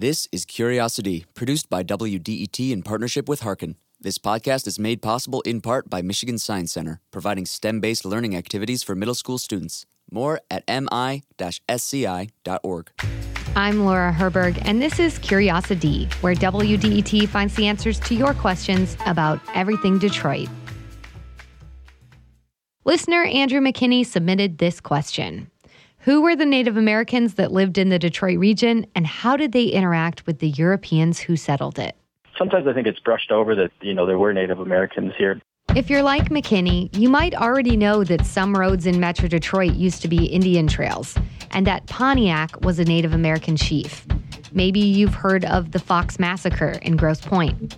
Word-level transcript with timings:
This 0.00 0.28
is 0.32 0.46
Curiosity, 0.46 1.26
produced 1.34 1.68
by 1.68 1.82
WDET 1.82 2.70
in 2.72 2.82
partnership 2.82 3.28
with 3.28 3.40
Hearken. 3.40 3.76
This 4.00 4.16
podcast 4.16 4.66
is 4.66 4.78
made 4.78 5.02
possible 5.02 5.42
in 5.42 5.60
part 5.60 5.90
by 5.90 6.00
Michigan 6.00 6.38
Science 6.38 6.72
Center, 6.72 7.02
providing 7.10 7.44
STEM 7.44 7.80
based 7.80 8.06
learning 8.06 8.34
activities 8.34 8.82
for 8.82 8.94
middle 8.94 9.14
school 9.14 9.36
students. 9.36 9.84
More 10.10 10.40
at 10.50 10.64
mi 10.66 11.22
sci.org. 11.38 12.90
I'm 13.54 13.84
Laura 13.84 14.10
Herberg, 14.10 14.62
and 14.64 14.80
this 14.80 14.98
is 14.98 15.18
Curiosity, 15.18 16.08
where 16.22 16.34
WDET 16.34 17.28
finds 17.28 17.54
the 17.54 17.66
answers 17.66 18.00
to 18.00 18.14
your 18.14 18.32
questions 18.32 18.96
about 19.04 19.38
everything 19.54 19.98
Detroit. 19.98 20.48
Listener 22.86 23.24
Andrew 23.24 23.60
McKinney 23.60 24.06
submitted 24.06 24.56
this 24.56 24.80
question 24.80 25.50
Who 26.04 26.22
were 26.22 26.34
the 26.34 26.46
Native 26.46 26.78
Americans 26.78 27.34
that 27.34 27.52
lived 27.52 27.76
in 27.76 27.90
the 27.90 27.98
Detroit 27.98 28.38
region, 28.38 28.86
and 28.94 29.06
how 29.06 29.36
did 29.36 29.52
they 29.52 29.64
interact 29.64 30.26
with 30.26 30.38
the 30.38 30.48
Europeans 30.48 31.18
who 31.18 31.36
settled 31.36 31.78
it? 31.78 31.94
Sometimes 32.38 32.66
I 32.66 32.72
think 32.72 32.86
it's 32.86 32.98
brushed 33.00 33.30
over 33.30 33.54
that, 33.56 33.70
you 33.82 33.92
know, 33.92 34.06
there 34.06 34.18
were 34.18 34.32
Native 34.32 34.60
Americans 34.60 35.12
here. 35.18 35.42
If 35.76 35.90
you're 35.90 36.02
like 36.02 36.30
McKinney, 36.30 36.88
you 36.96 37.10
might 37.10 37.34
already 37.34 37.76
know 37.76 38.02
that 38.04 38.24
some 38.24 38.56
roads 38.56 38.86
in 38.86 38.98
Metro 38.98 39.28
Detroit 39.28 39.74
used 39.74 40.00
to 40.00 40.08
be 40.08 40.24
Indian 40.24 40.66
trails, 40.66 41.18
and 41.50 41.66
that 41.66 41.86
Pontiac 41.86 42.64
was 42.64 42.78
a 42.78 42.84
Native 42.84 43.12
American 43.12 43.58
chief. 43.58 44.06
Maybe 44.52 44.80
you've 44.80 45.14
heard 45.14 45.44
of 45.44 45.72
the 45.72 45.78
Fox 45.78 46.18
Massacre 46.18 46.78
in 46.80 46.96
Grosse 46.96 47.20
Pointe. 47.20 47.76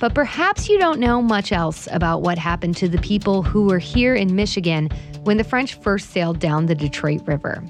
But 0.00 0.14
perhaps 0.14 0.68
you 0.68 0.78
don't 0.78 1.00
know 1.00 1.20
much 1.20 1.52
else 1.52 1.88
about 1.90 2.22
what 2.22 2.38
happened 2.38 2.76
to 2.78 2.88
the 2.88 2.98
people 2.98 3.42
who 3.42 3.64
were 3.64 3.78
here 3.78 4.14
in 4.14 4.34
Michigan 4.34 4.90
when 5.24 5.36
the 5.36 5.44
French 5.44 5.74
first 5.74 6.10
sailed 6.10 6.38
down 6.38 6.66
the 6.66 6.74
Detroit 6.74 7.26
River. 7.26 7.62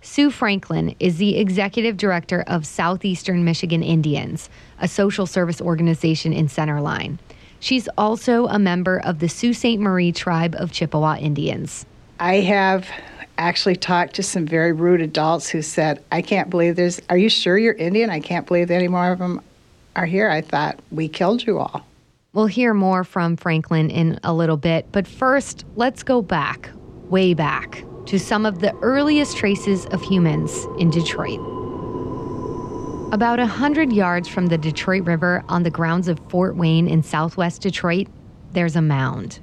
Sue 0.00 0.30
Franklin 0.30 0.94
is 1.00 1.18
the 1.18 1.36
executive 1.36 1.96
director 1.96 2.44
of 2.46 2.64
Southeastern 2.64 3.44
Michigan 3.44 3.82
Indians, 3.82 4.48
a 4.78 4.86
social 4.86 5.26
service 5.26 5.60
organization 5.60 6.32
in 6.32 6.46
Centerline. 6.46 7.18
She's 7.58 7.88
also 7.98 8.46
a 8.46 8.58
member 8.58 9.00
of 9.00 9.18
the 9.18 9.28
Sault 9.28 9.56
Ste. 9.56 9.78
Marie 9.78 10.12
tribe 10.12 10.54
of 10.56 10.70
Chippewa 10.70 11.16
Indians. 11.16 11.84
I 12.20 12.36
have 12.36 12.88
actually 13.38 13.76
talked 13.76 14.14
to 14.14 14.22
some 14.22 14.46
very 14.46 14.72
rude 14.72 15.00
adults 15.00 15.48
who 15.48 15.60
said, 15.60 16.02
I 16.12 16.22
can't 16.22 16.48
believe 16.48 16.76
there's, 16.76 17.00
are 17.10 17.18
you 17.18 17.28
sure 17.28 17.58
you're 17.58 17.74
Indian? 17.74 18.08
I 18.08 18.20
can't 18.20 18.46
believe 18.46 18.70
any 18.70 18.88
more 18.88 19.10
of 19.10 19.18
them 19.18 19.42
are 19.96 20.06
here. 20.06 20.30
I 20.30 20.42
thought, 20.42 20.78
we 20.92 21.08
killed 21.08 21.44
you 21.44 21.58
all. 21.58 21.84
We'll 22.32 22.46
hear 22.46 22.74
more 22.74 23.02
from 23.02 23.36
Franklin 23.36 23.90
in 23.90 24.20
a 24.22 24.32
little 24.32 24.58
bit, 24.58 24.86
but 24.92 25.06
first, 25.06 25.64
let's 25.74 26.02
go 26.02 26.20
back, 26.20 26.68
way 27.08 27.32
back, 27.32 27.82
to 28.06 28.18
some 28.18 28.44
of 28.44 28.60
the 28.60 28.74
earliest 28.82 29.36
traces 29.38 29.86
of 29.86 30.02
humans 30.02 30.66
in 30.78 30.90
Detroit. 30.90 31.40
About 33.12 33.40
a 33.40 33.46
hundred 33.46 33.92
yards 33.92 34.28
from 34.28 34.48
the 34.48 34.58
Detroit 34.58 35.04
River 35.04 35.42
on 35.48 35.62
the 35.62 35.70
grounds 35.70 36.08
of 36.08 36.20
Fort 36.28 36.56
Wayne 36.56 36.88
in 36.88 37.02
southwest 37.02 37.62
Detroit, 37.62 38.06
there's 38.52 38.76
a 38.76 38.82
mound. 38.82 39.40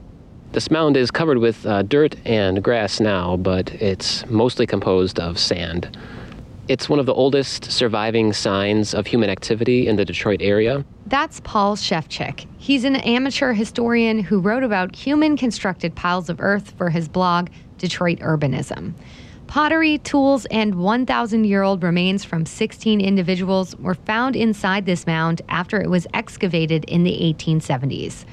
This 0.51 0.69
mound 0.69 0.95
is 0.95 1.09
covered 1.09 1.39
with 1.39 1.65
uh, 1.65 1.81
dirt 1.81 2.15
and 2.25 2.63
grass 2.63 2.99
now, 2.99 3.37
but 3.37 3.73
it's 3.73 4.23
mostly 4.27 4.67
composed 4.67 5.19
of 5.19 5.39
sand. 5.39 5.97
It's 6.69 6.87
one 6.87 6.97
of 6.97 7.05
the 7.05 7.13
oldest 7.13 7.69
surviving 7.69 8.31
signs 8.31 8.93
of 8.93 9.05
human 9.05 9.29
activity 9.29 9.85
in 9.85 9.97
the 9.97 10.05
Detroit 10.05 10.41
area. 10.41 10.85
That's 11.07 11.41
Paul 11.41 11.75
Shefchik. 11.75 12.47
He's 12.57 12.85
an 12.85 12.95
amateur 12.95 13.51
historian 13.51 14.19
who 14.19 14.39
wrote 14.39 14.63
about 14.63 14.95
human 14.95 15.35
constructed 15.35 15.93
piles 15.93 16.29
of 16.29 16.39
earth 16.39 16.71
for 16.77 16.89
his 16.89 17.09
blog, 17.09 17.49
Detroit 17.77 18.19
Urbanism. 18.19 18.93
Pottery, 19.47 19.97
tools, 19.97 20.45
and 20.45 20.75
1,000 20.75 21.43
year 21.43 21.63
old 21.63 21.83
remains 21.83 22.23
from 22.23 22.45
16 22.45 23.01
individuals 23.01 23.75
were 23.75 23.95
found 23.95 24.37
inside 24.37 24.85
this 24.85 25.05
mound 25.05 25.41
after 25.49 25.81
it 25.81 25.89
was 25.89 26.07
excavated 26.13 26.85
in 26.85 27.03
the 27.03 27.11
1870s. 27.11 28.23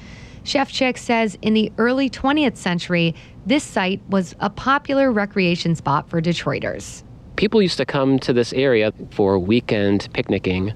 Shefchik 0.45 0.97
says 0.97 1.37
in 1.41 1.53
the 1.53 1.69
early 1.77 2.09
20th 2.09 2.55
century, 2.55 3.13
this 3.45 3.65
site 3.65 4.01
was 4.07 4.35
a 4.39 4.49
popular 4.49 5.11
recreation 5.11 5.75
spot 5.75 6.09
for 6.09 6.21
Detroiters 6.21 7.03
people 7.35 7.61
used 7.61 7.77
to 7.77 7.85
come 7.85 8.19
to 8.19 8.33
this 8.33 8.53
area 8.53 8.93
for 9.11 9.39
weekend 9.39 10.07
picnicking 10.13 10.73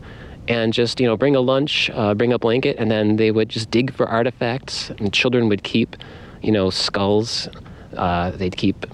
and 0.48 0.74
just 0.74 1.00
you 1.00 1.08
know 1.08 1.18
bring 1.18 1.36
a 1.36 1.42
lunch 1.42 1.90
uh, 1.94 2.14
bring 2.14 2.32
a 2.32 2.40
blanket 2.40 2.76
and 2.78 2.90
then 2.92 3.16
they 3.16 3.32
would 3.32 3.50
just 3.50 3.72
dig 3.72 3.94
for 3.94 4.08
artifacts 4.08 4.90
and 4.92 5.14
children 5.14 5.50
would 5.50 5.64
keep 5.64 5.96
you 6.42 6.52
know 6.52 6.70
skulls. 6.70 7.50
Uh, 7.96 8.32
they'd 8.32 8.58
keep 8.58 8.86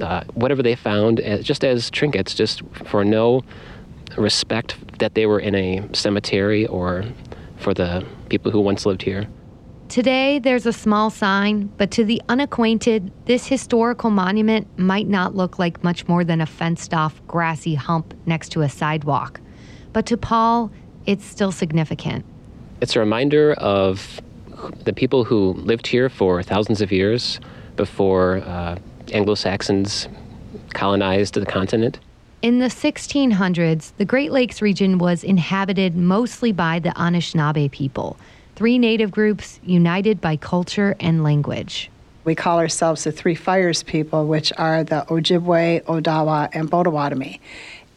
uh, 0.00 0.24
whatever 0.34 0.62
they 0.62 0.74
found 0.74 1.20
uh, 1.20 1.38
just 1.38 1.64
as 1.64 1.90
trinkets 1.90 2.34
just 2.34 2.62
for 2.84 3.04
no 3.04 3.42
respect 4.16 4.76
that 4.98 5.14
they 5.14 5.26
were 5.26 5.40
in 5.40 5.54
a 5.54 5.88
cemetery 5.94 6.66
or 6.66 7.04
for 7.56 7.72
the 7.72 8.04
people 8.28 8.50
who 8.50 8.60
once 8.60 8.84
lived 8.84 9.02
here 9.02 9.26
Today, 9.88 10.40
there's 10.40 10.66
a 10.66 10.72
small 10.72 11.10
sign, 11.10 11.66
but 11.78 11.92
to 11.92 12.04
the 12.04 12.20
unacquainted, 12.28 13.12
this 13.26 13.46
historical 13.46 14.10
monument 14.10 14.66
might 14.78 15.06
not 15.06 15.36
look 15.36 15.60
like 15.60 15.84
much 15.84 16.08
more 16.08 16.24
than 16.24 16.40
a 16.40 16.46
fenced 16.46 16.92
off 16.92 17.24
grassy 17.28 17.76
hump 17.76 18.12
next 18.26 18.48
to 18.50 18.62
a 18.62 18.68
sidewalk. 18.68 19.40
But 19.92 20.04
to 20.06 20.16
Paul, 20.16 20.72
it's 21.06 21.24
still 21.24 21.52
significant. 21.52 22.24
It's 22.80 22.96
a 22.96 23.00
reminder 23.00 23.52
of 23.54 24.20
the 24.84 24.92
people 24.92 25.22
who 25.22 25.52
lived 25.52 25.86
here 25.86 26.08
for 26.08 26.42
thousands 26.42 26.80
of 26.80 26.90
years 26.90 27.38
before 27.76 28.38
uh, 28.38 28.78
Anglo 29.12 29.36
Saxons 29.36 30.08
colonized 30.74 31.34
the 31.34 31.46
continent. 31.46 32.00
In 32.42 32.58
the 32.58 32.66
1600s, 32.66 33.92
the 33.98 34.04
Great 34.04 34.32
Lakes 34.32 34.60
region 34.60 34.98
was 34.98 35.22
inhabited 35.22 35.96
mostly 35.96 36.52
by 36.52 36.80
the 36.80 36.90
Anishinaabe 36.90 37.70
people 37.70 38.16
three 38.56 38.78
native 38.78 39.10
groups 39.10 39.60
united 39.62 40.20
by 40.20 40.34
culture 40.34 40.96
and 40.98 41.22
language. 41.22 41.90
We 42.24 42.34
call 42.34 42.58
ourselves 42.58 43.04
the 43.04 43.12
Three 43.12 43.34
Fires 43.34 43.82
people, 43.82 44.26
which 44.26 44.52
are 44.56 44.82
the 44.82 45.04
Ojibwe, 45.08 45.84
Odawa, 45.84 46.48
and 46.52 46.68
Potawatomi. 46.70 47.40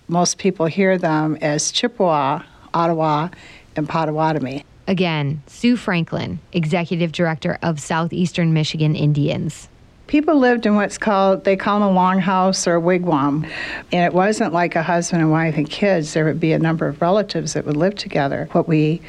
Most 0.10 0.38
people 0.38 0.66
hear 0.66 0.98
them 0.98 1.38
as 1.42 1.72
Chippewa, 1.72 2.44
Ottawa, 2.74 3.30
and 3.76 3.88
Potawatomi. 3.88 4.66
Again, 4.88 5.42
Sue 5.48 5.78
Franklin, 5.78 6.40
Executive 6.52 7.12
Director 7.12 7.58
of 7.62 7.80
Southeastern 7.80 8.54
Michigan 8.54 8.96
Indians. 8.96 9.70
People 10.08 10.38
lived 10.38 10.66
in 10.66 10.76
what's 10.76 10.98
called, 10.98 11.44
they 11.44 11.56
call 11.56 11.80
them 11.80 11.96
a 11.96 12.00
longhouse 12.00 12.68
or 12.68 12.76
a 12.76 12.82
wigwam. 12.82 13.50
And 13.92 14.04
it 14.04 14.14
wasn't 14.14 14.54
like 14.54 14.76
a 14.76 14.84
husband 14.84 15.22
and 15.22 15.32
wife 15.32 15.56
and 15.56 15.70
kids. 15.70 16.14
There 16.14 16.26
would 16.26 16.40
be 16.40 16.52
a 16.52 16.60
number 16.60 16.88
of 16.88 17.02
relatives 17.02 17.54
that 17.54 17.66
would 17.66 17.78
live 17.78 17.96
together. 17.96 18.50
What 18.52 18.68
we 18.68 19.02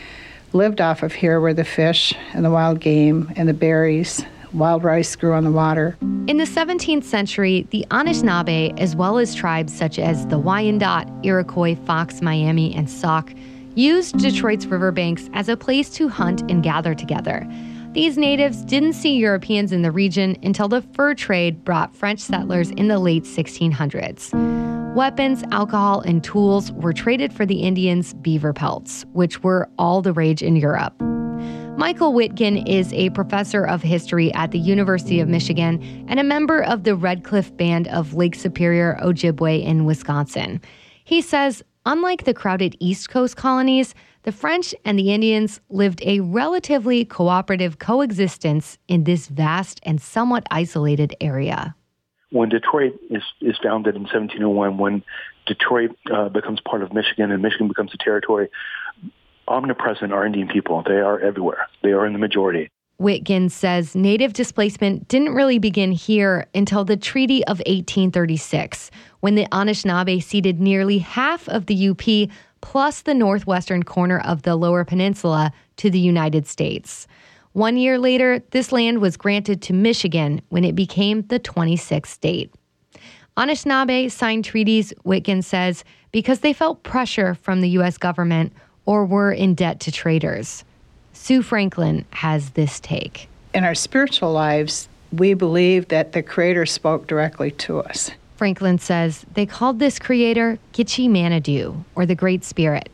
lived 0.52 0.80
off 0.80 1.02
of 1.02 1.12
here 1.12 1.40
were 1.40 1.54
the 1.54 1.64
fish 1.64 2.14
and 2.32 2.44
the 2.44 2.50
wild 2.50 2.80
game 2.80 3.32
and 3.36 3.48
the 3.48 3.54
berries. 3.54 4.24
Wild 4.52 4.82
rice 4.82 5.14
grew 5.14 5.32
on 5.32 5.44
the 5.44 5.52
water. 5.52 5.96
In 6.26 6.36
the 6.36 6.44
17th 6.44 7.04
century, 7.04 7.66
the 7.70 7.86
Anishinaabe, 7.90 8.78
as 8.80 8.96
well 8.96 9.18
as 9.18 9.34
tribes 9.34 9.72
such 9.72 9.98
as 9.98 10.26
the 10.26 10.40
Wyandot, 10.40 11.24
Iroquois, 11.24 11.76
Fox, 11.86 12.20
Miami, 12.20 12.74
and 12.74 12.90
Sauk, 12.90 13.32
used 13.76 14.18
Detroit's 14.18 14.66
riverbanks 14.66 15.30
as 15.32 15.48
a 15.48 15.56
place 15.56 15.90
to 15.90 16.08
hunt 16.08 16.42
and 16.50 16.62
gather 16.62 16.94
together. 16.94 17.46
These 17.92 18.18
natives 18.18 18.64
didn't 18.64 18.92
see 18.92 19.16
Europeans 19.16 19.72
in 19.72 19.82
the 19.82 19.90
region 19.90 20.36
until 20.42 20.68
the 20.68 20.82
fur 20.82 21.14
trade 21.14 21.64
brought 21.64 21.94
French 21.94 22.20
settlers 22.20 22.70
in 22.70 22.88
the 22.88 22.98
late 22.98 23.24
1600s. 23.24 24.59
Weapons, 24.96 25.44
alcohol, 25.52 26.00
and 26.00 26.22
tools 26.24 26.72
were 26.72 26.92
traded 26.92 27.32
for 27.32 27.46
the 27.46 27.62
Indians' 27.62 28.12
beaver 28.14 28.52
pelts, 28.52 29.06
which 29.12 29.40
were 29.40 29.70
all 29.78 30.02
the 30.02 30.12
rage 30.12 30.42
in 30.42 30.56
Europe. 30.56 31.00
Michael 31.78 32.12
Witgen 32.12 32.68
is 32.68 32.92
a 32.92 33.10
professor 33.10 33.64
of 33.64 33.82
history 33.82 34.34
at 34.34 34.50
the 34.50 34.58
University 34.58 35.20
of 35.20 35.28
Michigan 35.28 35.80
and 36.08 36.18
a 36.18 36.24
member 36.24 36.60
of 36.64 36.82
the 36.82 36.96
Red 36.96 37.22
Cliff 37.22 37.56
Band 37.56 37.86
of 37.86 38.14
Lake 38.14 38.34
Superior 38.34 38.98
Ojibwe 39.00 39.64
in 39.64 39.84
Wisconsin. 39.84 40.60
He 41.04 41.22
says, 41.22 41.62
unlike 41.86 42.24
the 42.24 42.34
crowded 42.34 42.76
East 42.80 43.10
Coast 43.10 43.36
colonies, 43.36 43.94
the 44.24 44.32
French 44.32 44.74
and 44.84 44.98
the 44.98 45.14
Indians 45.14 45.60
lived 45.70 46.02
a 46.04 46.18
relatively 46.18 47.04
cooperative 47.04 47.78
coexistence 47.78 48.76
in 48.88 49.04
this 49.04 49.28
vast 49.28 49.78
and 49.84 50.02
somewhat 50.02 50.48
isolated 50.50 51.14
area 51.20 51.76
when 52.30 52.48
Detroit 52.48 52.98
is, 53.10 53.22
is 53.40 53.56
founded 53.62 53.96
in 53.96 54.02
1701, 54.02 54.78
when 54.78 55.02
Detroit 55.46 55.96
uh, 56.10 56.28
becomes 56.28 56.60
part 56.60 56.82
of 56.82 56.92
Michigan 56.92 57.30
and 57.30 57.42
Michigan 57.42 57.68
becomes 57.68 57.92
a 57.94 57.98
territory, 57.98 58.48
omnipresent 59.48 60.12
are 60.12 60.24
Indian 60.24 60.48
people. 60.48 60.82
They 60.86 61.00
are 61.00 61.18
everywhere. 61.18 61.68
They 61.82 61.90
are 61.90 62.06
in 62.06 62.12
the 62.12 62.18
majority. 62.18 62.70
Witgen 63.00 63.50
says 63.50 63.96
native 63.96 64.34
displacement 64.34 65.08
didn't 65.08 65.34
really 65.34 65.58
begin 65.58 65.90
here 65.90 66.46
until 66.54 66.84
the 66.84 66.98
Treaty 66.98 67.42
of 67.44 67.58
1836, 67.60 68.90
when 69.20 69.36
the 69.36 69.46
Anishinaabe 69.46 70.22
ceded 70.22 70.60
nearly 70.60 70.98
half 70.98 71.48
of 71.48 71.64
the 71.66 71.88
UP 71.88 72.30
plus 72.60 73.00
the 73.00 73.14
northwestern 73.14 73.82
corner 73.82 74.20
of 74.20 74.42
the 74.42 74.54
Lower 74.54 74.84
Peninsula 74.84 75.50
to 75.76 75.88
the 75.88 75.98
United 75.98 76.46
States. 76.46 77.06
One 77.52 77.76
year 77.76 77.98
later, 77.98 78.40
this 78.50 78.70
land 78.70 79.00
was 79.00 79.16
granted 79.16 79.60
to 79.62 79.72
Michigan 79.72 80.40
when 80.50 80.64
it 80.64 80.76
became 80.76 81.22
the 81.22 81.40
26th 81.40 82.06
state. 82.06 82.54
Anishinaabe 83.36 84.10
signed 84.10 84.44
treaties, 84.44 84.92
Witgen 85.04 85.42
says, 85.42 85.82
because 86.12 86.40
they 86.40 86.52
felt 86.52 86.82
pressure 86.84 87.34
from 87.34 87.60
the 87.60 87.70
U.S. 87.70 87.98
government 87.98 88.52
or 88.86 89.04
were 89.04 89.32
in 89.32 89.54
debt 89.54 89.80
to 89.80 89.92
traders. 89.92 90.64
Sue 91.12 91.42
Franklin 91.42 92.04
has 92.10 92.50
this 92.50 92.78
take. 92.78 93.28
In 93.52 93.64
our 93.64 93.74
spiritual 93.74 94.32
lives, 94.32 94.88
we 95.12 95.34
believe 95.34 95.88
that 95.88 96.12
the 96.12 96.22
Creator 96.22 96.66
spoke 96.66 97.08
directly 97.08 97.50
to 97.52 97.80
us. 97.80 98.12
Franklin 98.36 98.78
says 98.78 99.26
they 99.34 99.44
called 99.44 99.80
this 99.80 99.98
creator 99.98 100.58
Gitche 100.72 101.10
Manitou, 101.10 101.84
or 101.94 102.06
the 102.06 102.14
Great 102.14 102.44
Spirit, 102.44 102.88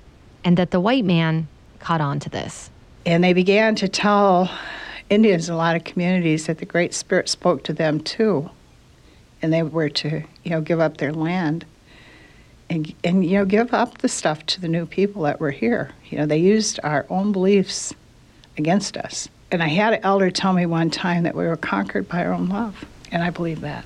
and 0.45 0.57
that 0.57 0.71
the 0.71 0.81
white 0.81 1.05
man 1.05 1.47
caught 1.79 2.01
on 2.01 2.19
to 2.21 2.31
this. 2.31 2.71
And 3.07 3.25
they 3.25 3.33
began 3.33 3.75
to 3.77 3.89
tell 3.89 4.51
Indians 5.09 5.49
in 5.49 5.55
a 5.55 5.57
lot 5.57 5.77
of 5.77 5.85
communities 5.85 6.47
that 6.47 6.59
the 6.59 6.67
Great 6.67 6.93
Spirit 6.93 7.29
spoke 7.29 7.63
to 7.65 7.73
them 7.73 8.01
too. 8.01 8.51
And 9.41 9.53
they 9.53 9.63
were 9.63 9.89
to, 9.89 10.23
you 10.43 10.51
know, 10.51 10.61
give 10.61 10.81
up 10.81 10.99
their 10.99 11.13
land 11.13 11.65
and, 12.69 12.93
and 13.05 13.25
you 13.25 13.39
know, 13.39 13.45
give 13.45 13.73
up 13.73 13.99
the 13.99 14.09
stuff 14.09 14.45
to 14.47 14.61
the 14.61 14.69
new 14.69 14.87
people 14.87 15.23
that 15.23 15.41
were 15.41 15.51
here. 15.51 15.93
You 16.11 16.19
know, 16.19 16.27
they 16.27 16.39
used 16.39 16.81
our 16.83 17.07
own 17.09 17.33
beliefs 17.33 17.95
against 18.59 18.97
us. 18.97 19.29
And 19.53 19.63
I 19.63 19.69
had 19.69 19.95
an 19.95 20.01
elder 20.03 20.31
tell 20.31 20.53
me 20.53 20.67
one 20.67 20.91
time 20.91 21.23
that 21.23 21.35
we 21.35 21.47
were 21.47 21.57
conquered 21.57 22.09
by 22.09 22.25
our 22.25 22.33
own 22.33 22.49
love, 22.49 22.85
and 23.13 23.23
I 23.23 23.31
believe 23.31 23.61
that. 23.61 23.85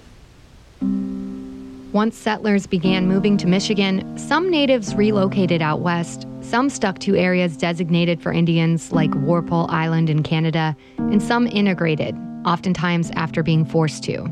Once 1.92 2.16
settlers 2.16 2.66
began 2.66 3.06
moving 3.06 3.36
to 3.36 3.46
Michigan, 3.46 4.16
some 4.16 4.48
natives 4.50 4.94
relocated 4.94 5.60
out 5.60 5.80
west. 5.80 6.26
Some 6.50 6.68
stuck 6.68 6.98
to 7.00 7.14
areas 7.14 7.56
designated 7.56 8.20
for 8.20 8.32
Indians, 8.32 8.90
like 8.90 9.14
Walpole 9.14 9.70
Island 9.70 10.10
in 10.10 10.24
Canada, 10.24 10.76
and 10.98 11.22
some 11.22 11.46
integrated, 11.46 12.16
oftentimes 12.44 13.12
after 13.14 13.44
being 13.44 13.64
forced 13.64 14.02
to. 14.04 14.26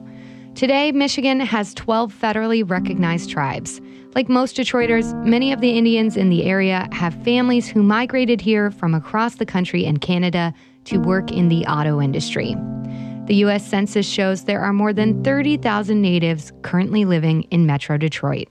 Today, 0.56 0.90
Michigan 0.90 1.38
has 1.38 1.74
12 1.74 2.12
federally 2.12 2.68
recognized 2.68 3.30
tribes. 3.30 3.80
Like 4.16 4.28
most 4.28 4.56
Detroiters, 4.56 5.14
many 5.24 5.52
of 5.52 5.60
the 5.60 5.78
Indians 5.78 6.16
in 6.16 6.28
the 6.28 6.42
area 6.42 6.88
have 6.90 7.14
families 7.22 7.68
who 7.68 7.84
migrated 7.84 8.40
here 8.40 8.72
from 8.72 8.96
across 8.96 9.36
the 9.36 9.46
country 9.46 9.86
and 9.86 10.00
Canada 10.00 10.52
to 10.86 10.98
work 10.98 11.30
in 11.30 11.48
the 11.48 11.64
auto 11.66 12.00
industry. 12.00 12.56
The 13.26 13.36
U.S. 13.36 13.64
Census 13.64 14.08
shows 14.08 14.42
there 14.42 14.60
are 14.60 14.72
more 14.72 14.92
than 14.92 15.22
30,000 15.22 16.02
natives 16.02 16.52
currently 16.62 17.04
living 17.04 17.42
in 17.52 17.64
Metro 17.64 17.96
Detroit. 17.96 18.48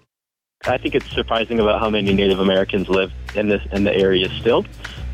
I 0.67 0.77
think 0.77 0.93
it's 0.95 1.09
surprising 1.11 1.59
about 1.59 1.79
how 1.79 1.89
many 1.89 2.13
Native 2.13 2.39
Americans 2.39 2.89
live 2.89 3.13
in 3.35 3.47
this 3.47 3.61
in 3.71 3.85
the 3.85 3.95
area 3.95 4.29
still. 4.39 4.65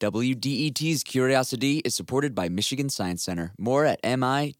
WDET's 0.00 1.04
Curiosity 1.04 1.78
is 1.78 1.94
supported 1.94 2.34
by 2.34 2.48
Michigan 2.48 2.88
Science 2.88 3.22
Center. 3.22 3.52
More 3.58 3.84
at 3.84 4.00
mi-sci.org. 4.04 4.52